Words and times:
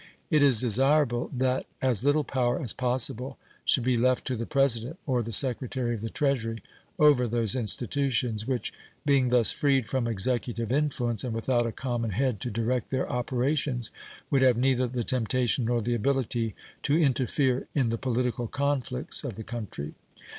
It 0.31 0.41
is 0.41 0.59
desirable 0.61 1.29
that 1.31 1.67
as 1.79 2.03
little 2.03 2.23
power 2.23 2.59
as 2.59 2.73
possible 2.73 3.37
should 3.63 3.83
be 3.83 3.97
left 3.99 4.25
to 4.25 4.35
the 4.35 4.47
President 4.47 4.97
or 5.05 5.21
the 5.21 5.31
Secretary 5.31 5.93
of 5.93 6.01
the 6.01 6.09
Treasury 6.09 6.63
over 6.97 7.27
those 7.27 7.55
institutions, 7.55 8.47
which, 8.47 8.73
being 9.05 9.29
thus 9.29 9.51
freed 9.51 9.85
from 9.85 10.07
Executive 10.07 10.71
influence, 10.71 11.23
and 11.23 11.35
without 11.35 11.67
a 11.67 11.71
common 11.71 12.09
head 12.13 12.39
to 12.41 12.49
direct 12.49 12.89
their 12.89 13.07
operations, 13.13 13.91
would 14.31 14.41
have 14.41 14.57
neither 14.57 14.87
the 14.87 15.03
temptation 15.03 15.65
nor 15.65 15.83
the 15.83 15.93
ability 15.93 16.55
to 16.81 16.97
interfere 16.97 17.67
in 17.75 17.89
the 17.89 17.97
political 17.99 18.47
conflicts 18.47 19.23
of 19.23 19.35
the 19.35 19.43
country. 19.43 19.93